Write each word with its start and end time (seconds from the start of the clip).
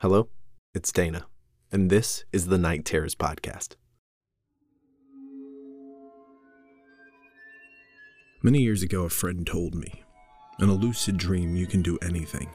Hello, 0.00 0.28
it's 0.76 0.92
Dana, 0.92 1.26
and 1.72 1.90
this 1.90 2.24
is 2.32 2.46
the 2.46 2.56
Night 2.56 2.84
Terrors 2.84 3.16
Podcast. 3.16 3.74
Many 8.40 8.60
years 8.60 8.84
ago, 8.84 9.06
a 9.06 9.10
friend 9.10 9.44
told 9.44 9.74
me 9.74 10.04
in 10.60 10.68
a 10.68 10.74
lucid 10.74 11.16
dream, 11.16 11.56
you 11.56 11.66
can 11.66 11.82
do 11.82 11.98
anything. 12.00 12.48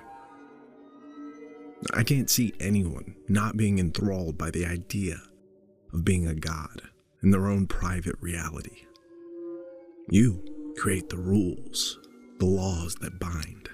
I 1.93 2.03
can't 2.03 2.29
see 2.29 2.53
anyone 2.61 3.13
not 3.27 3.57
being 3.57 3.77
enthralled 3.77 4.37
by 4.37 4.49
the 4.49 4.65
idea 4.65 5.17
of 5.91 6.05
being 6.05 6.25
a 6.25 6.35
god 6.35 6.83
in 7.23 7.31
their 7.31 7.47
own 7.47 7.67
private 7.67 8.15
reality. 8.21 8.85
You 10.09 10.73
create 10.77 11.09
the 11.09 11.17
rules, 11.17 11.99
the 12.39 12.45
laws 12.45 12.95
that 13.01 13.19
bind. 13.19 13.69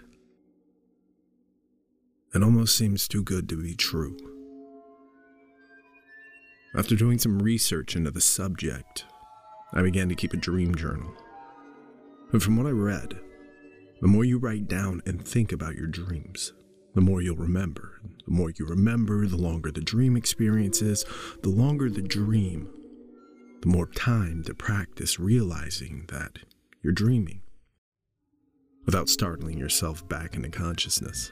It 2.34 2.44
almost 2.44 2.78
seems 2.78 3.08
too 3.08 3.24
good 3.24 3.50
to 3.50 3.62
be 3.62 3.74
true. 3.74 4.16
After 6.76 6.96
doing 6.96 7.18
some 7.18 7.40
research 7.40 7.96
into 7.96 8.12
the 8.12 8.22
subject, 8.22 9.06
I 9.74 9.82
began 9.82 10.10
to 10.10 10.16
keep 10.16 10.34
a 10.34 10.38
dream 10.38 10.76
journal. 10.76 11.12
And 12.32 12.44
from 12.44 12.58
what 12.58 12.68
I 12.68 12.72
read, 12.72 13.20
the 14.02 14.08
more 14.08 14.24
you 14.24 14.38
write 14.38 14.68
down 14.68 15.02
and 15.08 15.26
think 15.26 15.52
about 15.52 15.76
your 15.76 15.88
dreams, 15.88 16.54
the 16.94 17.02
more 17.02 17.22
you'll 17.22 17.36
remember. 17.36 18.00
The 18.26 18.32
more 18.32 18.52
you 18.52 18.66
remember, 18.68 19.26
the 19.26 19.38
longer 19.38 19.72
the 19.72 19.82
dream 19.82 20.16
experience 20.16 20.84
is. 20.84 21.06
The 21.42 21.50
longer 21.50 21.90
the 21.90 22.04
dream, 22.04 22.70
the 23.62 23.68
more 23.68 23.88
time 23.88 24.44
to 24.44 24.54
practice 24.54 25.20
realizing 25.20 26.06
that 26.10 26.40
you're 26.84 26.94
dreaming 26.94 27.42
without 28.86 29.10
startling 29.10 29.58
yourself 29.58 30.08
back 30.08 30.36
into 30.36 30.50
consciousness. 30.50 31.32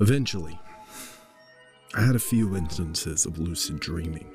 Eventually, 0.00 0.58
I 1.94 2.00
had 2.00 2.16
a 2.16 2.20
few 2.20 2.56
instances 2.56 3.26
of 3.26 3.38
lucid 3.38 3.80
dreaming. 3.80 4.34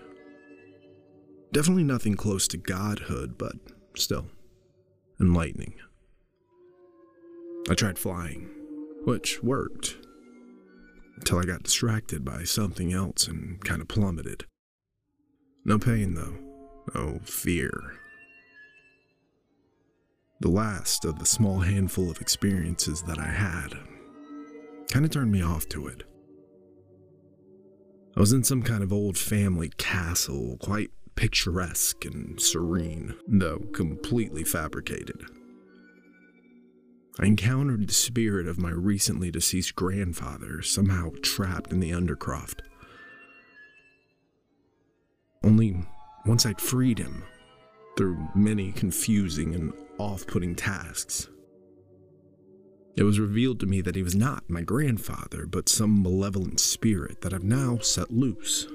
Definitely 1.51 1.85
nothing 1.85 2.13
close 2.13 2.47
to 2.49 2.57
godhood, 2.57 3.35
but 3.35 3.55
still 3.95 4.27
enlightening. 5.19 5.73
I 7.67 7.73
tried 7.73 7.97
flying, 7.97 8.47
which 9.05 9.41
worked, 9.41 9.97
until 11.15 11.39
I 11.39 11.45
got 11.45 11.63
distracted 11.63 12.23
by 12.23 12.43
something 12.43 12.93
else 12.93 13.27
and 13.27 13.63
kind 13.65 13.81
of 13.81 13.87
plummeted. 13.87 14.45
No 15.63 15.79
pain, 15.79 16.13
though, 16.13 16.35
no 16.93 17.21
fear. 17.23 17.95
The 20.41 20.49
last 20.49 21.05
of 21.05 21.17
the 21.17 21.25
small 21.25 21.61
handful 21.61 22.11
of 22.11 22.21
experiences 22.21 23.01
that 23.03 23.17
I 23.17 23.29
had 23.29 23.73
kind 24.89 25.05
of 25.05 25.11
turned 25.11 25.31
me 25.31 25.41
off 25.41 25.67
to 25.69 25.87
it. 25.87 26.03
I 28.15 28.19
was 28.19 28.31
in 28.31 28.43
some 28.43 28.63
kind 28.63 28.81
of 28.81 28.93
old 28.93 29.17
family 29.17 29.71
castle, 29.77 30.57
quite 30.61 30.91
picturesque 31.15 32.05
and 32.05 32.39
serene, 32.39 33.15
though 33.27 33.59
completely 33.73 34.43
fabricated. 34.43 35.21
I 37.19 37.25
encountered 37.27 37.87
the 37.87 37.93
spirit 37.93 38.47
of 38.47 38.59
my 38.59 38.71
recently 38.71 39.31
deceased 39.31 39.75
grandfather, 39.75 40.61
somehow 40.61 41.11
trapped 41.21 41.71
in 41.71 41.79
the 41.79 41.91
Undercroft. 41.91 42.59
Only 45.43 45.85
once 46.25 46.45
I'd 46.45 46.59
freed 46.59 46.97
him, 46.97 47.23
through 47.97 48.27
many 48.35 48.71
confusing 48.71 49.55
and 49.55 49.73
off 49.97 50.27
putting 50.27 50.55
tasks, 50.55 51.29
it 52.97 53.03
was 53.03 53.19
revealed 53.19 53.59
to 53.59 53.65
me 53.65 53.81
that 53.81 53.95
he 53.95 54.03
was 54.03 54.15
not 54.15 54.49
my 54.49 54.61
grandfather, 54.61 55.45
but 55.45 55.67
some 55.67 56.01
malevolent 56.01 56.59
spirit 56.59 57.21
that 57.21 57.33
I've 57.33 57.43
now 57.43 57.79
set 57.79 58.11
loose. 58.11 58.67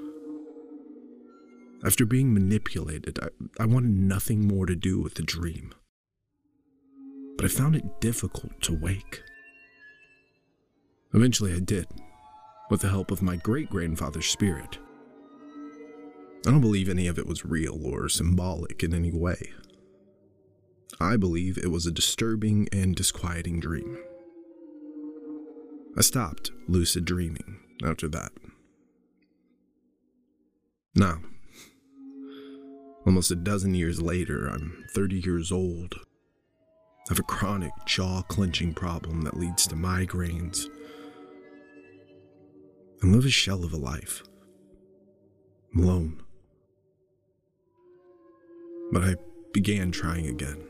After 1.82 2.04
being 2.04 2.34
manipulated, 2.34 3.18
I, 3.22 3.28
I 3.62 3.66
wanted 3.66 3.90
nothing 3.90 4.46
more 4.46 4.66
to 4.66 4.76
do 4.76 5.00
with 5.00 5.14
the 5.14 5.22
dream. 5.22 5.72
But 7.36 7.46
I 7.46 7.48
found 7.48 7.74
it 7.74 8.00
difficult 8.00 8.60
to 8.62 8.78
wake. 8.78 9.22
Eventually, 11.14 11.54
I 11.54 11.60
did, 11.60 11.86
with 12.70 12.82
the 12.82 12.90
help 12.90 13.10
of 13.10 13.22
my 13.22 13.36
great 13.36 13.70
grandfather's 13.70 14.26
spirit. 14.26 14.78
I 16.46 16.50
don't 16.50 16.60
believe 16.60 16.88
any 16.88 17.06
of 17.06 17.18
it 17.18 17.26
was 17.26 17.46
real 17.46 17.86
or 17.86 18.10
symbolic 18.10 18.82
in 18.82 18.92
any 18.92 19.12
way. 19.12 19.50
I 21.00 21.16
believe 21.16 21.56
it 21.56 21.70
was 21.70 21.86
a 21.86 21.90
disturbing 21.90 22.68
and 22.72 22.94
disquieting 22.94 23.58
dream. 23.58 23.98
I 25.96 26.02
stopped 26.02 26.50
lucid 26.68 27.04
dreaming 27.04 27.58
after 27.84 28.08
that. 28.08 28.30
Now, 30.94 31.18
almost 33.06 33.30
a 33.30 33.36
dozen 33.36 33.74
years 33.74 34.00
later, 34.00 34.46
I'm 34.46 34.84
30 34.94 35.20
years 35.20 35.52
old. 35.52 35.94
I 35.94 37.10
have 37.10 37.18
a 37.18 37.24
chronic 37.24 37.72
jaw 37.86 38.22
clenching 38.22 38.72
problem 38.72 39.22
that 39.22 39.36
leads 39.36 39.66
to 39.66 39.74
migraines 39.74 40.66
and 43.02 43.12
live 43.14 43.24
a 43.24 43.30
shell 43.30 43.64
of 43.64 43.72
a 43.72 43.76
life. 43.76 44.22
I'm 45.74 45.82
alone. 45.82 46.22
But 48.92 49.04
I 49.04 49.16
began 49.52 49.90
trying 49.90 50.26
again, 50.26 50.64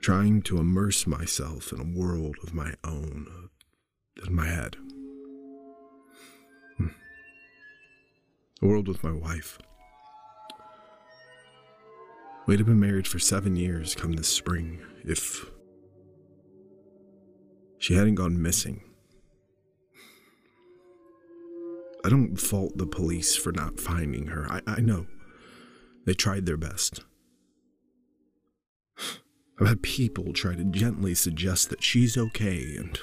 trying 0.00 0.42
to 0.42 0.58
immerse 0.58 1.06
myself 1.06 1.72
in 1.72 1.80
a 1.80 1.98
world 1.98 2.36
of 2.42 2.54
my 2.54 2.74
own, 2.84 3.26
in 4.26 4.34
my 4.34 4.46
head. 4.46 4.76
Hmm. 6.76 6.88
A 8.62 8.66
world 8.66 8.88
with 8.88 9.02
my 9.02 9.12
wife. 9.12 9.58
We'd 12.46 12.58
have 12.58 12.66
been 12.66 12.80
married 12.80 13.06
for 13.06 13.18
seven 13.18 13.54
years 13.56 13.94
come 13.94 14.12
this 14.12 14.28
spring 14.28 14.80
if 15.04 15.50
she 17.78 17.94
hadn't 17.94 18.16
gone 18.16 18.42
missing. 18.42 18.82
I 22.04 22.08
don't 22.08 22.36
fault 22.36 22.76
the 22.76 22.86
police 22.86 23.36
for 23.36 23.52
not 23.52 23.78
finding 23.78 24.28
her. 24.28 24.50
I, 24.50 24.62
I 24.66 24.80
know. 24.80 25.06
They 26.06 26.14
tried 26.14 26.46
their 26.46 26.56
best. 26.56 27.04
I've 29.60 29.68
had 29.68 29.82
people 29.82 30.32
try 30.32 30.54
to 30.54 30.64
gently 30.64 31.14
suggest 31.14 31.68
that 31.68 31.82
she's 31.82 32.16
okay 32.16 32.76
and 32.76 32.98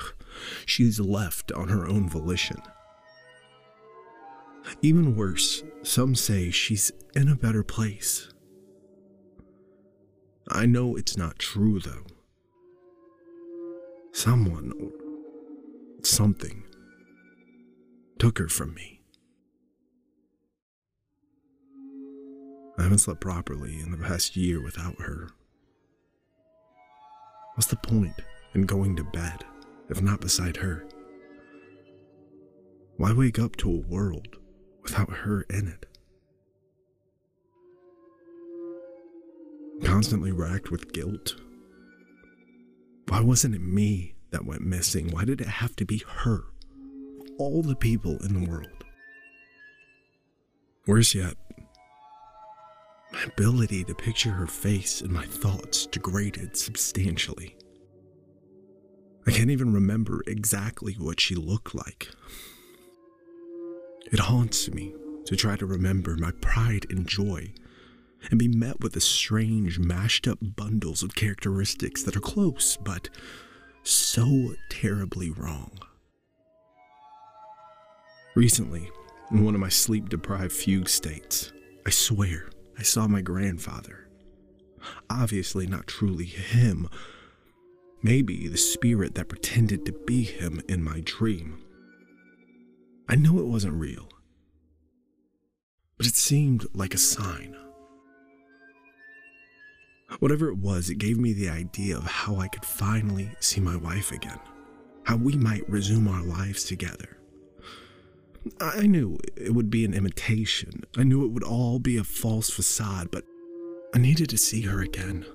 she's 0.66 1.00
left 1.00 1.51
on 1.51 1.68
her 1.68 1.88
own 1.88 2.09
volition. 2.09 2.62
Even 4.81 5.16
worse, 5.16 5.63
some 5.84 6.16
say 6.16 6.50
she's 6.50 6.91
in 7.16 7.29
a 7.29 7.35
better 7.35 7.63
place. 7.63 8.29
I 10.50 10.66
know 10.66 10.95
it's 10.95 11.16
not 11.16 11.40
true, 11.40 11.79
though. 11.79 12.06
Someone 14.12 14.74
or 14.81 14.91
something 16.03 16.63
took 18.18 18.39
her 18.39 18.47
from 18.47 18.74
me. 18.74 19.01
I 22.79 22.84
haven't 22.84 23.00
slept 23.00 23.22
properly 23.22 23.79
in 23.79 23.91
the 23.91 23.97
past 23.97 24.35
year 24.35 24.62
without 24.62 25.00
her. 25.01 25.29
What's 27.57 27.68
the 27.68 27.75
point 27.75 28.13
in 28.53 28.62
going 28.68 28.95
to 28.95 29.03
bed? 29.03 29.44
if 29.90 30.01
not 30.01 30.22
beside 30.22 30.57
her? 30.57 30.85
Why 32.97 33.13
wake 33.13 33.40
up 33.40 33.56
to 33.57 33.69
a 33.69 33.88
world 33.88 34.38
without 34.84 35.09
her 35.09 35.41
in 35.50 35.68
it? 35.68 35.85
Constantly 39.84 40.31
racked 40.31 40.72
with 40.72 40.94
guilt. 40.94 41.35
Why 43.07 43.22
wasn't 43.22 43.56
it 43.56 43.62
me 43.62 44.16
that 44.31 44.45
went 44.45 44.62
missing? 44.62 45.12
Why 45.12 45.24
did 45.24 45.39
it 45.39 45.47
have 45.47 45.75
to 45.78 45.85
be 45.85 46.03
her? 46.07 46.44
All 47.38 47.62
the 47.62 47.75
people 47.75 48.18
in 48.25 48.33
the 48.33 48.50
world. 48.50 48.83
Worse 50.88 51.13
yet, 51.13 51.36
ability 53.27 53.83
to 53.83 53.94
picture 53.94 54.31
her 54.31 54.47
face 54.47 55.01
in 55.01 55.12
my 55.12 55.25
thoughts 55.25 55.85
degraded 55.85 56.56
substantially. 56.56 57.56
I 59.25 59.31
can't 59.31 59.51
even 59.51 59.74
remember 59.74 60.24
exactly 60.25 60.94
what 60.94 61.19
she 61.19 61.35
looked 61.35 61.75
like. 61.75 62.09
It 64.12 64.19
haunts 64.19 64.71
me 64.71 64.94
to 65.25 65.35
try 65.35 65.57
to 65.57 65.65
remember 65.65 66.15
my 66.15 66.31
pride 66.39 66.85
and 66.89 67.06
joy 67.06 67.53
and 68.29 68.39
be 68.39 68.47
met 68.47 68.79
with 68.79 68.94
the 68.94 69.01
strange, 69.01 69.77
mashed 69.77 70.27
up 70.27 70.39
bundles 70.41 71.03
of 71.03 71.15
characteristics 71.15 72.03
that 72.03 72.15
are 72.15 72.21
close 72.21 72.77
but 72.77 73.09
so 73.83 74.56
terribly 74.69 75.31
wrong. 75.31 75.77
Recently, 78.35 78.89
in 79.31 79.44
one 79.44 79.56
of 79.56 79.62
my 79.62 79.69
sleep 79.69 80.07
deprived 80.07 80.53
fugue 80.53 80.88
states, 80.88 81.51
I 81.85 81.89
swear 81.89 82.50
I 82.77 82.83
saw 82.83 83.07
my 83.07 83.21
grandfather. 83.21 84.07
Obviously, 85.09 85.65
not 85.65 85.88
truly 85.88 86.25
him, 86.25 86.89
maybe 88.03 88.47
the 88.47 88.57
spirit 88.57 89.15
that 89.15 89.29
pretended 89.29 89.85
to 89.85 89.91
be 89.91 90.24
him 90.24 90.62
in 90.69 90.83
my 90.83 91.01
dream. 91.03 91.63
I 93.09 93.15
know 93.15 93.39
it 93.39 93.47
wasn't 93.47 93.74
real, 93.74 94.09
but 95.97 96.06
it 96.06 96.15
seemed 96.15 96.65
like 96.74 96.94
a 96.94 97.00
sign. 97.00 97.56
Whatever 100.19 100.50
it 100.50 100.57
was, 100.57 100.89
it 100.89 101.00
gave 101.00 101.18
me 101.18 101.33
the 101.33 101.50
idea 101.50 101.97
of 101.97 102.03
how 102.03 102.38
I 102.38 102.47
could 102.47 102.65
finally 102.65 103.29
see 103.39 103.59
my 103.59 103.75
wife 103.75 104.12
again, 104.12 104.39
how 105.03 105.18
we 105.18 105.33
might 105.35 105.69
resume 105.69 106.07
our 106.07 106.24
lives 106.24 106.63
together. 106.63 107.16
I 108.59 108.88
knew 108.88 109.17
it 109.35 109.53
would 109.53 109.69
be 109.69 109.85
an 109.85 109.94
imitation. 109.94 110.83
I 110.97 111.03
knew 111.03 111.23
it 111.25 111.31
would 111.31 111.44
all 111.44 111.79
be 111.79 111.97
a 111.97 112.03
false 112.03 112.49
facade, 112.49 113.09
but 113.11 113.23
I 113.94 113.99
needed 113.99 114.29
to 114.29 114.38
see 114.38 114.61
her 114.61 114.81
again. 114.81 115.25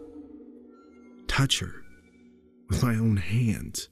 Touch 1.27 1.61
her 1.61 1.83
with 2.69 2.83
my 2.83 2.95
own 2.95 3.17
hands. 3.17 3.89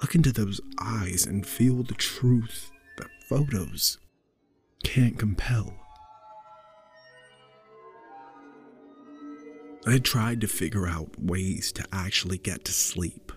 Look 0.00 0.14
into 0.14 0.32
those 0.32 0.60
eyes 0.78 1.24
and 1.26 1.46
feel 1.46 1.82
the 1.82 1.94
truth 1.94 2.70
that 2.98 3.08
photos 3.28 3.98
can't 4.82 5.18
compel. 5.18 5.74
I 9.86 9.98
tried 9.98 10.40
to 10.40 10.48
figure 10.48 10.86
out 10.86 11.20
ways 11.20 11.70
to 11.72 11.84
actually 11.92 12.38
get 12.38 12.64
to 12.64 12.72
sleep. 12.72 13.32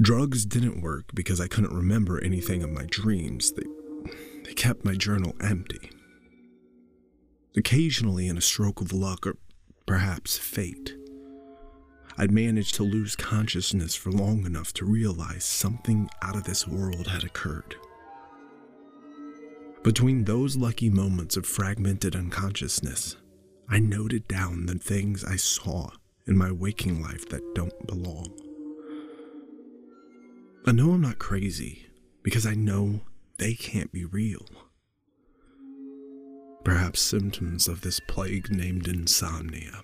Drugs 0.00 0.46
didn't 0.46 0.80
work 0.80 1.10
because 1.12 1.42
I 1.42 1.46
couldn't 1.46 1.76
remember 1.76 2.22
anything 2.24 2.62
of 2.62 2.70
my 2.70 2.86
dreams. 2.88 3.52
They, 3.52 3.66
they 4.44 4.54
kept 4.54 4.82
my 4.82 4.94
journal 4.94 5.34
empty. 5.42 5.90
Occasionally, 7.54 8.26
in 8.26 8.38
a 8.38 8.40
stroke 8.40 8.80
of 8.80 8.94
luck 8.94 9.26
or 9.26 9.36
perhaps 9.84 10.38
fate, 10.38 10.96
I'd 12.16 12.30
managed 12.30 12.76
to 12.76 12.82
lose 12.82 13.14
consciousness 13.14 13.94
for 13.94 14.10
long 14.10 14.46
enough 14.46 14.72
to 14.74 14.86
realize 14.86 15.44
something 15.44 16.08
out 16.22 16.36
of 16.36 16.44
this 16.44 16.66
world 16.66 17.06
had 17.06 17.24
occurred. 17.24 17.76
Between 19.82 20.24
those 20.24 20.56
lucky 20.56 20.88
moments 20.88 21.36
of 21.36 21.44
fragmented 21.44 22.16
unconsciousness, 22.16 23.16
I 23.68 23.80
noted 23.80 24.26
down 24.28 24.64
the 24.64 24.76
things 24.76 25.24
I 25.24 25.36
saw 25.36 25.90
in 26.26 26.38
my 26.38 26.50
waking 26.50 27.02
life 27.02 27.28
that 27.28 27.54
don't 27.54 27.86
belong. 27.86 28.49
I 30.66 30.72
know 30.72 30.92
I'm 30.92 31.00
not 31.00 31.18
crazy 31.18 31.86
because 32.22 32.46
I 32.46 32.54
know 32.54 33.00
they 33.38 33.54
can't 33.54 33.90
be 33.92 34.04
real. 34.04 34.46
Perhaps 36.64 37.00
symptoms 37.00 37.66
of 37.66 37.80
this 37.80 37.98
plague 38.00 38.50
named 38.50 38.86
insomnia. 38.86 39.82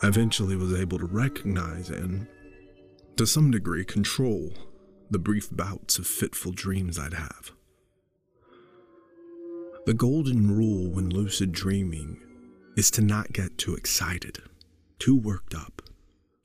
I 0.00 0.06
eventually 0.06 0.54
was 0.54 0.72
able 0.74 0.98
to 0.98 1.06
recognize 1.06 1.90
and, 1.90 2.28
to 3.16 3.26
some 3.26 3.50
degree, 3.50 3.84
control 3.84 4.52
the 5.10 5.18
brief 5.18 5.48
bouts 5.50 5.98
of 5.98 6.06
fitful 6.06 6.52
dreams 6.52 6.98
I'd 6.98 7.14
have. 7.14 7.50
The 9.86 9.94
golden 9.94 10.56
rule 10.56 10.88
when 10.90 11.10
lucid 11.10 11.50
dreaming 11.50 12.20
is 12.76 12.92
to 12.92 13.02
not 13.02 13.32
get 13.32 13.58
too 13.58 13.74
excited, 13.74 14.38
too 15.00 15.16
worked 15.16 15.54
up. 15.54 15.82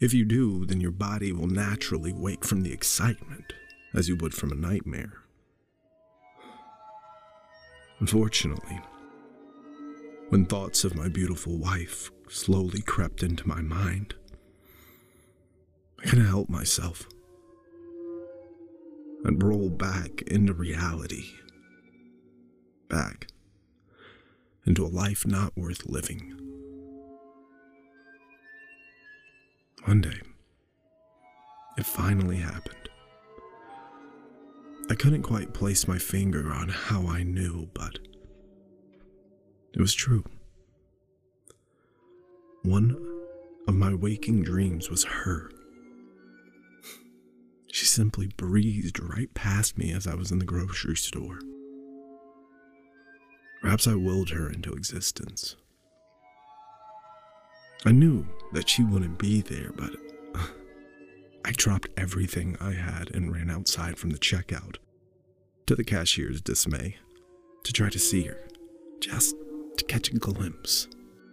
If 0.02 0.16
you 0.16 0.26
do, 0.26 0.66
then 0.66 0.82
your 0.82 0.92
body 0.92 1.32
will 1.32 1.48
naturally 1.48 2.12
wake 2.12 2.44
from 2.44 2.64
the 2.64 2.74
excitement 2.74 3.54
as 3.94 4.10
you 4.10 4.16
would 4.16 4.34
from 4.34 4.52
a 4.52 4.56
nightmare. 4.56 5.14
Unfortunately, 8.00 8.82
when 10.30 10.46
thoughts 10.46 10.84
of 10.84 10.96
my 10.96 11.08
beautiful 11.08 11.56
wife 11.56 12.10
slowly 12.28 12.82
crept 12.82 13.22
into 13.22 13.48
my 13.48 13.62
mind, 13.62 14.16
I 16.00 16.08
couldn't 16.08 16.26
help 16.26 16.50
myself 16.50 17.08
and 19.24 19.44
roll 19.44 19.70
back 19.70 20.24
into 20.24 20.54
reality 20.54 21.26
back 22.90 23.28
into 24.66 24.84
a 24.84 24.88
life 24.88 25.28
not 25.28 25.56
worth 25.56 25.86
living. 25.86 26.51
One 29.86 30.02
day, 30.02 30.22
it 31.78 31.86
finally 31.86 32.38
happened. 32.38 32.90
I 34.90 34.96
couldn't 34.96 35.24
quite 35.24 35.54
place 35.54 35.88
my 35.88 35.98
finger 35.98 36.52
on 36.52 36.70
how 36.70 37.08
I 37.08 37.24
knew, 37.24 37.70
but 37.74 37.98
it 39.74 39.80
was 39.80 39.94
true. 39.94 40.24
One 42.64 42.96
of 43.68 43.74
my 43.74 43.94
waking 43.94 44.44
dreams 44.44 44.90
was 44.90 45.04
her. 45.04 45.50
She 47.72 47.86
simply 47.86 48.28
breezed 48.38 49.00
right 49.00 49.34
past 49.34 49.78
me 49.78 49.92
as 49.94 50.06
I 50.06 50.14
was 50.14 50.32
in 50.32 50.40
the 50.40 50.46
grocery 50.46 50.96
store. 50.96 51.40
Perhaps 53.62 53.88
I 53.88 53.96
willed 53.96 54.30
her 54.32 54.50
into 54.50 54.74
existence. 54.74 55.56
I 57.84 57.92
knew 57.92 58.28
that 58.54 58.70
she 58.70 58.84
wouldn't 58.84 59.18
be 59.18 59.42
there, 59.42 59.72
but 59.76 59.96
uh, 60.36 60.46
I 61.44 61.52
dropped 61.54 61.90
everything 61.98 62.56
I 62.62 62.74
had 62.74 63.10
and 63.14 63.34
ran 63.34 63.50
outside 63.50 63.98
from 63.98 64.12
the 64.12 64.20
checkout, 64.20 64.76
to 65.66 65.76
the 65.76 65.84
cashier's 65.84 66.42
dismay, 66.42 66.98
to 67.64 67.74
try 67.74 67.90
to 67.90 67.98
see 67.98 68.24
her, 68.24 68.48
just 69.00 69.36
to 69.78 69.86
catch 69.86 70.10
a 70.10 70.20
glimpse 70.20 70.88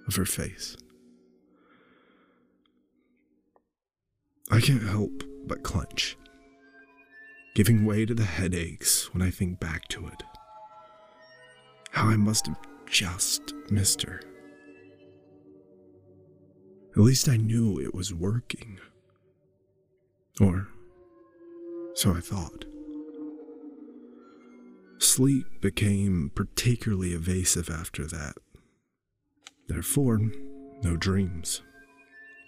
of 0.07 0.17
her 0.17 0.25
face. 0.25 0.75
I 4.51 4.61
can't 4.61 4.83
help 4.83 5.23
but 5.47 5.63
clench, 5.63 6.17
giving 7.55 7.85
way 7.85 8.07
to 8.07 8.15
the 8.15 8.25
headaches 8.25 9.13
when 9.13 9.21
I 9.21 9.31
think 9.31 9.61
back 9.61 9.87
to 9.89 10.07
it. 10.07 10.23
How 11.91 12.09
I 12.09 12.17
must 12.17 12.47
have 12.47 12.57
just 12.87 13.53
missed 13.71 14.01
her. 14.03 14.23
At 16.93 17.03
least 17.03 17.29
I 17.29 17.37
knew 17.37 17.79
it 17.79 17.95
was 17.95 18.13
working. 18.13 18.79
Or 20.41 20.69
so 21.95 22.15
I 22.15 22.21
thought. 22.21 22.65
Sleep 24.99 25.47
became 25.61 26.31
particularly 26.35 27.13
evasive 27.13 27.71
after 27.71 28.07
that. 28.07 28.35
Therefore, 29.69 30.21
no 30.83 30.97
dreams. 30.97 31.63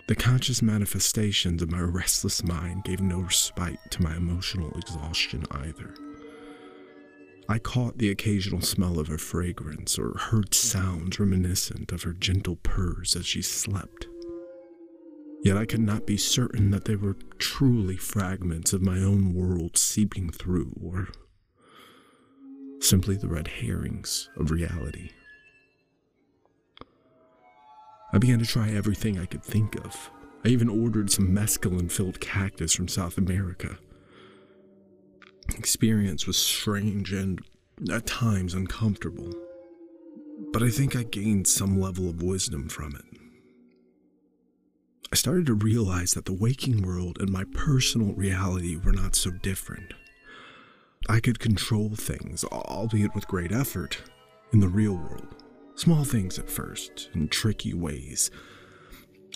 The 0.08 0.14
conscious 0.16 0.62
manifestations 0.62 1.62
of 1.62 1.70
my 1.70 1.80
restless 1.80 2.42
mind 2.42 2.84
gave 2.84 3.00
no 3.00 3.20
respite 3.20 3.78
to 3.90 4.02
my 4.02 4.16
emotional 4.16 4.72
exhaustion 4.76 5.44
either. 5.50 5.94
I 7.48 7.58
caught 7.58 7.98
the 7.98 8.10
occasional 8.10 8.60
smell 8.60 8.98
of 9.00 9.08
her 9.08 9.18
fragrance 9.18 9.98
or 9.98 10.16
heard 10.16 10.54
sounds 10.54 11.18
reminiscent 11.18 11.92
of 11.92 12.04
her 12.04 12.12
gentle 12.12 12.56
purrs 12.56 13.16
as 13.16 13.26
she 13.26 13.42
slept. 13.42 14.06
Yet 15.42 15.56
I 15.56 15.64
could 15.64 15.80
not 15.80 16.06
be 16.06 16.16
certain 16.16 16.70
that 16.70 16.84
they 16.84 16.96
were 16.96 17.16
truly 17.38 17.96
fragments 17.96 18.72
of 18.72 18.82
my 18.82 18.98
own 18.98 19.32
world 19.34 19.78
seeping 19.78 20.30
through, 20.30 20.72
or 20.82 21.08
simply 22.80 23.16
the 23.16 23.28
red 23.28 23.48
herrings 23.48 24.28
of 24.36 24.50
reality. 24.50 25.10
I 28.12 28.18
began 28.18 28.38
to 28.40 28.46
try 28.46 28.70
everything 28.70 29.18
I 29.18 29.26
could 29.26 29.44
think 29.44 29.76
of. 29.84 30.10
I 30.44 30.48
even 30.48 30.68
ordered 30.68 31.10
some 31.10 31.28
mescaline 31.28 31.90
filled 31.90 32.20
cactus 32.20 32.74
from 32.74 32.88
South 32.88 33.16
America 33.16 33.78
experience 35.58 36.26
was 36.26 36.36
strange 36.36 37.12
and 37.12 37.40
at 37.90 38.06
times 38.06 38.54
uncomfortable, 38.54 39.32
but 40.52 40.62
I 40.62 40.70
think 40.70 40.96
I 40.96 41.02
gained 41.02 41.46
some 41.46 41.80
level 41.80 42.08
of 42.08 42.22
wisdom 42.22 42.68
from 42.68 42.94
it. 42.94 43.09
I 45.12 45.16
started 45.16 45.46
to 45.46 45.54
realize 45.54 46.12
that 46.12 46.24
the 46.24 46.32
waking 46.32 46.82
world 46.82 47.18
and 47.20 47.30
my 47.30 47.42
personal 47.52 48.14
reality 48.14 48.76
were 48.76 48.92
not 48.92 49.16
so 49.16 49.32
different. 49.32 49.92
I 51.08 51.18
could 51.18 51.40
control 51.40 51.96
things, 51.96 52.44
albeit 52.44 53.12
with 53.14 53.26
great 53.26 53.50
effort, 53.50 54.00
in 54.52 54.60
the 54.60 54.68
real 54.68 54.94
world. 54.94 55.34
Small 55.74 56.04
things 56.04 56.38
at 56.38 56.48
first, 56.48 57.10
in 57.12 57.26
tricky 57.26 57.74
ways. 57.74 58.30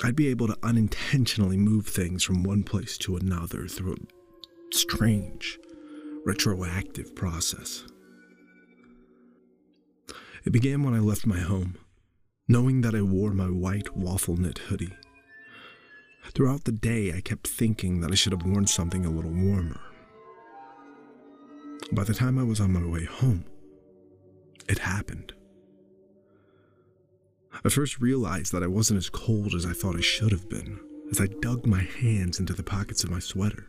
I'd 0.05 0.15
be 0.15 0.29
able 0.29 0.47
to 0.47 0.59
unintentionally 0.63 1.57
move 1.57 1.89
things 1.89 2.23
from 2.23 2.45
one 2.45 2.63
place 2.63 2.97
to 2.99 3.17
another 3.17 3.67
through 3.67 3.95
a 3.95 4.75
strange, 4.77 5.59
retroactive 6.25 7.17
process. 7.17 7.85
It 10.45 10.53
began 10.53 10.85
when 10.85 10.95
I 10.95 11.01
left 11.01 11.27
my 11.27 11.41
home, 11.41 11.79
knowing 12.47 12.83
that 12.83 12.95
I 12.95 13.03
wore 13.03 13.33
my 13.33 13.47
white 13.47 13.97
waffle 13.97 14.37
knit 14.37 14.59
hoodie. 14.59 14.93
Throughout 16.33 16.65
the 16.65 16.73
day, 16.73 17.13
I 17.13 17.21
kept 17.21 17.47
thinking 17.47 18.01
that 18.01 18.11
I 18.11 18.15
should 18.15 18.33
have 18.33 18.45
worn 18.47 18.67
something 18.67 19.05
a 19.05 19.11
little 19.11 19.31
warmer. 19.31 19.81
By 21.93 22.05
the 22.05 22.15
time 22.15 22.39
I 22.39 22.43
was 22.43 22.61
on 22.61 22.73
my 22.73 22.85
way 22.85 23.05
home, 23.05 23.45
it 24.69 24.79
happened. 24.79 25.33
I 27.65 27.69
first 27.69 28.01
realized 28.01 28.53
that 28.53 28.63
I 28.63 28.67
wasn't 28.67 28.99
as 28.99 29.11
cold 29.11 29.55
as 29.55 29.67
I 29.67 29.73
thought 29.73 29.97
I 29.97 30.01
should 30.01 30.33
have 30.33 30.49
been 30.49 30.81
as 31.11 31.21
I 31.21 31.27
dug 31.27 31.67
my 31.67 31.83
hands 31.83 32.41
into 32.41 32.55
the 32.55 32.63
pockets 32.63 33.05
of 33.05 33.11
my 33.11 33.19
sweater. 33.19 33.67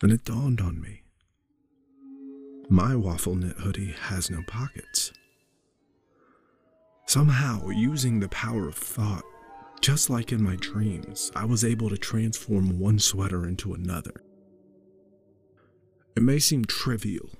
Then 0.00 0.10
it 0.10 0.24
dawned 0.24 0.60
on 0.60 0.80
me. 0.80 1.02
My 2.68 2.94
waffle 2.94 3.34
knit 3.34 3.56
hoodie 3.58 3.94
has 3.98 4.30
no 4.30 4.42
pockets. 4.46 5.12
Somehow, 7.06 7.68
using 7.70 8.20
the 8.20 8.28
power 8.28 8.68
of 8.68 8.76
thought, 8.76 9.24
just 9.80 10.10
like 10.10 10.32
in 10.32 10.42
my 10.42 10.56
dreams, 10.56 11.30
I 11.34 11.44
was 11.44 11.64
able 11.64 11.88
to 11.88 11.96
transform 11.96 12.78
one 12.78 12.98
sweater 12.98 13.46
into 13.46 13.72
another. 13.72 14.22
It 16.16 16.22
may 16.22 16.38
seem 16.38 16.64
trivial, 16.64 17.30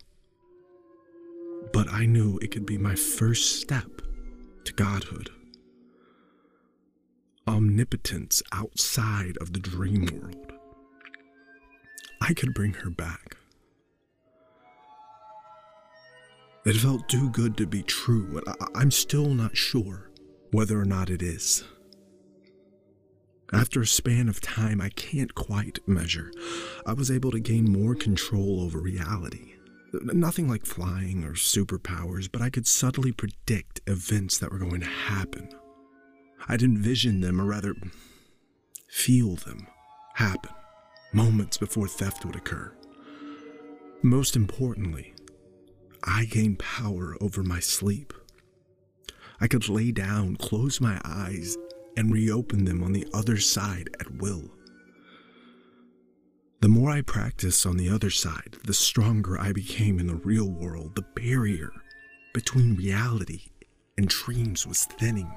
but 1.73 1.88
I 1.92 2.06
knew 2.06 2.38
it 2.38 2.50
could 2.50 2.64
be 2.64 2.78
my 2.78 2.94
first 2.94 3.61
step 3.61 4.00
to 4.64 4.73
godhood. 4.73 5.30
Omnipotence 7.47 8.42
outside 8.52 9.37
of 9.38 9.52
the 9.52 9.61
dream 9.61 10.06
world. 10.12 10.52
I 12.23 12.32
could 12.32 12.54
bring 12.54 12.75
her 12.75 12.90
back. 12.90 13.37
It 16.64 16.75
felt 16.75 17.09
too 17.09 17.30
good 17.30 17.56
to 17.56 17.66
be 17.66 17.82
true, 17.82 18.38
and 18.38 18.49
I- 18.49 18.82
am 18.82 18.90
still 18.90 19.35
not 19.35 19.56
sure 19.56 20.11
whether 20.52 20.78
or 20.78 20.85
not 20.85 21.11
it 21.11 21.23
is. 21.23 21.64
After 23.52 23.80
a 23.80 23.87
span 23.87 24.28
of 24.28 24.40
time 24.40 24.80
I 24.80 24.90
can't 24.90 25.35
quite 25.35 25.87
measure, 25.87 26.33
I 26.87 26.92
was 26.92 27.11
able 27.11 27.30
to 27.33 27.40
gain 27.40 27.71
more 27.71 27.95
control 27.95 28.61
over 28.62 28.78
reality. 28.78 29.54
Nothing 29.92 30.49
like 30.49 30.66
flying 30.66 31.25
or 31.25 31.33
superpowers, 31.33 32.30
but 32.30 32.42
I 32.42 32.50
could 32.50 32.66
subtly 32.66 33.11
predict 33.11 33.80
events 33.87 34.38
that 34.38 34.52
were 34.52 34.59
going 34.59 34.80
to 34.80 34.87
happen. 34.87 35.49
I'd 36.49 36.62
envision 36.62 37.21
them, 37.21 37.40
or 37.40 37.45
rather, 37.45 37.75
feel 38.88 39.35
them 39.37 39.66
happen 40.14 40.52
moments 41.12 41.57
before 41.57 41.88
theft 41.88 42.25
would 42.25 42.37
occur. 42.37 42.73
Most 44.02 44.37
importantly, 44.37 45.14
I 46.04 46.25
gained 46.25 46.59
power 46.59 47.16
over 47.21 47.42
my 47.42 47.61
sleep. 47.61 48.12
I 49.40 49.49
could 49.49 49.69
lay 49.69 49.90
down, 49.92 50.37
close 50.37 50.80
my 50.80 51.00
eyes, 51.04 51.57
and 52.00 52.11
reopen 52.11 52.64
them 52.64 52.83
on 52.83 52.95
the 52.95 53.07
other 53.12 53.37
side 53.37 53.90
at 54.00 54.11
will. 54.11 54.50
The 56.62 56.69
more 56.69 56.90
I 56.90 57.02
practiced 57.02 57.66
on 57.66 57.76
the 57.76 57.90
other 57.90 58.09
side, 58.09 58.57
the 58.64 58.73
stronger 58.73 59.38
I 59.38 59.52
became 59.52 59.99
in 59.99 60.07
the 60.07 60.14
real 60.14 60.50
world. 60.50 60.95
The 60.95 61.04
barrier 61.14 61.71
between 62.33 62.75
reality 62.75 63.50
and 63.99 64.09
dreams 64.09 64.66
was 64.66 64.87
thinning. 64.87 65.30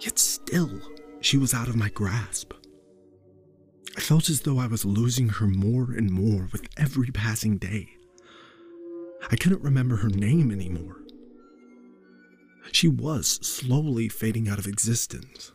Yet 0.00 0.18
still, 0.18 0.78
she 1.22 1.38
was 1.38 1.54
out 1.54 1.68
of 1.68 1.76
my 1.76 1.88
grasp. 1.88 2.52
I 3.96 4.00
felt 4.00 4.28
as 4.28 4.42
though 4.42 4.58
I 4.58 4.66
was 4.66 4.84
losing 4.84 5.30
her 5.30 5.46
more 5.46 5.84
and 5.84 6.10
more 6.10 6.50
with 6.52 6.68
every 6.76 7.08
passing 7.08 7.56
day. 7.56 7.88
I 9.30 9.36
couldn't 9.36 9.62
remember 9.62 9.96
her 9.96 10.10
name 10.10 10.50
anymore. 10.50 11.03
She 12.72 12.88
was 12.88 13.26
slowly 13.46 14.08
fading 14.08 14.48
out 14.48 14.58
of 14.58 14.66
existence. 14.66 15.52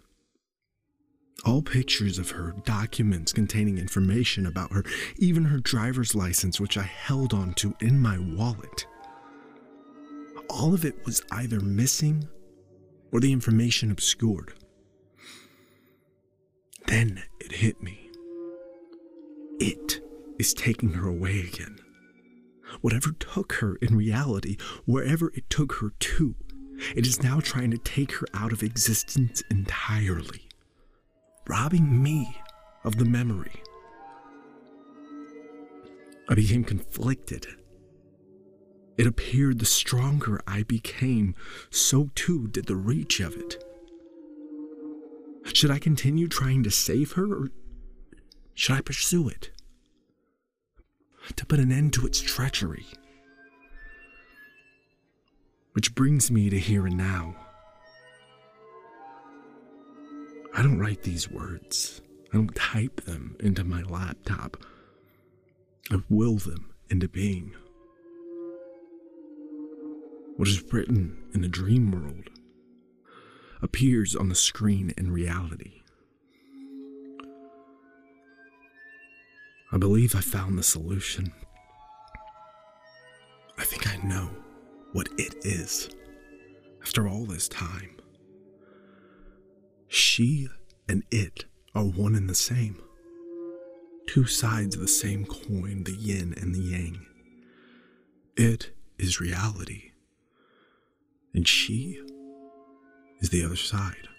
All 1.45 1.61
pictures 1.61 2.19
of 2.19 2.31
her, 2.31 2.53
documents 2.65 3.31
containing 3.31 3.77
information 3.77 4.45
about 4.45 4.73
her, 4.73 4.83
even 5.17 5.45
her 5.45 5.59
driver's 5.59 6.13
license, 6.13 6.59
which 6.59 6.77
I 6.77 6.83
held 6.83 7.33
onto 7.33 7.73
in 7.79 7.99
my 7.99 8.17
wallet. 8.19 8.85
All 10.49 10.73
of 10.73 10.83
it 10.83 11.05
was 11.05 11.21
either 11.31 11.59
missing 11.59 12.27
or 13.11 13.19
the 13.19 13.31
information 13.31 13.91
obscured. 13.91 14.53
Then 16.87 17.23
it 17.39 17.51
hit 17.51 17.81
me. 17.81 18.09
It 19.59 20.01
is 20.39 20.53
taking 20.53 20.93
her 20.93 21.07
away 21.07 21.39
again. 21.41 21.79
Whatever 22.81 23.11
took 23.11 23.53
her 23.53 23.75
in 23.75 23.95
reality, 23.95 24.57
wherever 24.85 25.31
it 25.35 25.49
took 25.49 25.73
her 25.75 25.91
to, 25.99 26.35
it 26.95 27.05
is 27.05 27.23
now 27.23 27.39
trying 27.39 27.71
to 27.71 27.77
take 27.77 28.11
her 28.13 28.27
out 28.33 28.51
of 28.51 28.63
existence 28.63 29.41
entirely, 29.49 30.47
robbing 31.47 32.01
me 32.01 32.37
of 32.83 32.97
the 32.97 33.05
memory. 33.05 33.61
I 36.27 36.35
became 36.35 36.63
conflicted. 36.63 37.47
It 38.97 39.07
appeared 39.07 39.59
the 39.59 39.65
stronger 39.65 40.41
I 40.45 40.63
became, 40.63 41.35
so 41.69 42.09
too 42.15 42.47
did 42.47 42.65
the 42.65 42.75
reach 42.75 43.19
of 43.19 43.35
it. 43.35 43.63
Should 45.53 45.71
I 45.71 45.79
continue 45.79 46.27
trying 46.27 46.63
to 46.63 46.71
save 46.71 47.13
her, 47.13 47.25
or 47.33 47.49
should 48.53 48.75
I 48.75 48.81
pursue 48.81 49.29
it? 49.29 49.51
to 51.35 51.45
put 51.45 51.59
an 51.59 51.71
end 51.71 51.93
to 51.93 52.05
its 52.05 52.19
treachery. 52.19 52.85
Which 55.73 55.95
brings 55.95 56.31
me 56.31 56.49
to 56.49 56.59
here 56.59 56.85
and 56.87 56.97
now. 56.97 57.35
I 60.53 60.63
don't 60.63 60.79
write 60.79 61.03
these 61.03 61.29
words. 61.29 62.01
I 62.33 62.37
don't 62.37 62.55
type 62.55 63.01
them 63.01 63.35
into 63.39 63.63
my 63.63 63.83
laptop. 63.83 64.57
I 65.91 66.01
will 66.09 66.37
them 66.37 66.73
into 66.89 67.07
being. 67.07 67.53
What 70.35 70.47
is 70.47 70.63
written 70.71 71.17
in 71.33 71.41
the 71.41 71.47
dream 71.47 71.91
world 71.91 72.29
appears 73.61 74.15
on 74.15 74.29
the 74.29 74.35
screen 74.35 74.93
in 74.97 75.11
reality. 75.11 75.81
I 79.71 79.77
believe 79.77 80.15
I 80.15 80.21
found 80.21 80.57
the 80.57 80.63
solution. 80.63 81.33
I 83.57 83.63
think 83.65 83.87
I 83.87 83.97
know 83.97 84.29
what 84.93 85.09
it 85.17 85.35
is 85.45 85.89
after 86.81 87.07
all 87.07 87.25
this 87.25 87.47
time. 87.47 87.95
She 89.87 90.47
and 90.87 91.03
it 91.11 91.45
are 91.75 91.83
one 91.83 92.15
and 92.15 92.29
the 92.29 92.35
same. 92.35 92.81
Two 94.07 94.25
sides 94.25 94.75
of 94.75 94.81
the 94.81 94.87
same 94.87 95.25
coin, 95.25 95.83
the 95.83 95.93
yin 95.93 96.33
and 96.37 96.53
the 96.53 96.59
yang. 96.59 97.05
It 98.35 98.71
is 98.97 99.19
reality, 99.19 99.91
and 101.33 101.47
she 101.47 102.01
is 103.19 103.29
the 103.29 103.43
other 103.45 103.55
side. 103.55 104.09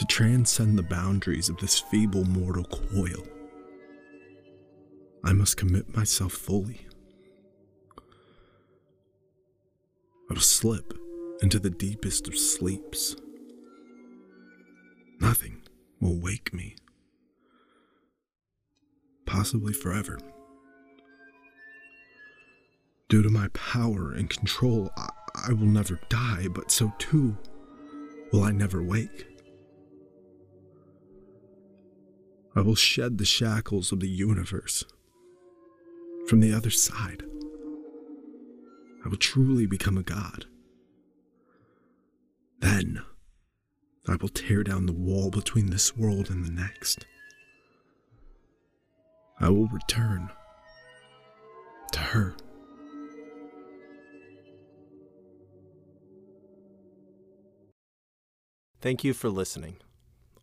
to 0.00 0.06
transcend 0.06 0.78
the 0.78 0.82
boundaries 0.82 1.50
of 1.50 1.58
this 1.58 1.78
feeble 1.78 2.24
mortal 2.24 2.64
coil. 2.64 3.22
I 5.22 5.34
must 5.34 5.58
commit 5.58 5.94
myself 5.94 6.32
fully. 6.32 6.86
I 10.30 10.34
will 10.34 10.40
slip 10.40 10.94
into 11.42 11.58
the 11.58 11.70
deepest 11.70 12.28
of 12.28 12.38
sleeps. 12.38 13.16
Nothing 15.20 15.62
will 16.00 16.20
wake 16.20 16.54
me, 16.54 16.76
possibly 19.26 19.72
forever. 19.72 20.20
Due 23.08 23.22
to 23.22 23.28
my 23.28 23.48
power 23.48 24.12
and 24.12 24.30
control, 24.30 24.92
I, 24.96 25.08
I 25.34 25.52
will 25.52 25.66
never 25.66 25.98
die, 26.08 26.46
but 26.48 26.70
so 26.70 26.92
too 26.98 27.36
will 28.32 28.44
I 28.44 28.52
never 28.52 28.84
wake. 28.84 29.26
I 32.54 32.60
will 32.60 32.76
shed 32.76 33.18
the 33.18 33.24
shackles 33.24 33.90
of 33.90 33.98
the 33.98 34.08
universe. 34.08 34.84
From 36.28 36.38
the 36.38 36.52
other 36.52 36.70
side, 36.70 37.24
I 39.04 39.08
will 39.08 39.16
truly 39.16 39.66
become 39.66 39.96
a 39.96 40.02
god. 40.02 40.46
Then, 42.60 43.02
I 44.06 44.16
will 44.16 44.28
tear 44.28 44.62
down 44.62 44.86
the 44.86 44.92
wall 44.92 45.30
between 45.30 45.70
this 45.70 45.96
world 45.96 46.30
and 46.30 46.44
the 46.44 46.50
next. 46.50 47.06
I 49.38 49.48
will 49.48 49.68
return 49.68 50.30
to 51.92 51.98
her. 52.00 52.36
Thank 58.82 59.04
you 59.04 59.12
for 59.14 59.28
listening. 59.28 59.76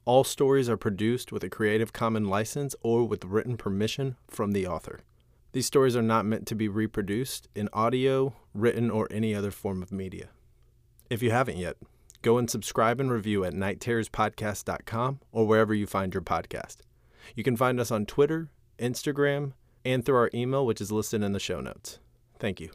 All 0.06 0.24
stories 0.24 0.70
are 0.70 0.78
produced 0.78 1.32
with 1.32 1.44
a 1.44 1.50
Creative 1.50 1.92
Commons 1.92 2.28
license 2.28 2.76
or 2.82 3.04
with 3.04 3.26
written 3.26 3.58
permission 3.58 4.16
from 4.30 4.52
the 4.52 4.66
author. 4.66 5.02
These 5.58 5.66
stories 5.66 5.96
are 5.96 6.04
not 6.04 6.28
meant 6.28 6.46
to 6.50 6.56
be 6.56 6.68
reproduced 6.68 7.48
in 7.56 7.68
audio, 7.74 8.36
written, 8.54 8.92
or 8.92 9.08
any 9.10 9.34
other 9.34 9.50
form 9.50 9.82
of 9.82 9.92
media. 9.92 10.30
If 11.10 11.24
you 11.24 11.32
haven't 11.32 11.58
yet, 11.58 11.78
go 12.22 12.38
and 12.38 12.48
subscribe 12.48 13.00
and 13.00 13.12
review 13.12 13.44
at 13.44 13.56
nightterrorspodcast.com 13.56 15.20
or 15.32 15.48
wherever 15.48 15.74
you 15.74 15.88
find 15.88 16.14
your 16.14 16.22
podcast. 16.22 16.82
You 17.36 17.44
can 17.44 17.58
find 17.58 17.80
us 17.80 17.90
on 17.90 18.06
Twitter, 18.06 18.52
Instagram, 18.78 19.54
and 19.84 20.06
through 20.06 20.18
our 20.18 20.30
email, 20.32 20.64
which 20.64 20.80
is 20.80 20.92
listed 20.92 21.24
in 21.24 21.32
the 21.32 21.40
show 21.40 21.60
notes. 21.60 21.98
Thank 22.38 22.60
you. 22.60 22.70